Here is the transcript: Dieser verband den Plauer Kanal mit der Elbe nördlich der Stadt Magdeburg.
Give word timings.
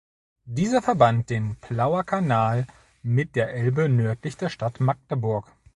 Dieser 0.47 0.81
verband 0.81 1.29
den 1.29 1.57
Plauer 1.57 2.03
Kanal 2.03 2.65
mit 3.03 3.35
der 3.35 3.53
Elbe 3.53 3.87
nördlich 3.87 4.35
der 4.35 4.49
Stadt 4.49 4.79
Magdeburg. 4.79 5.51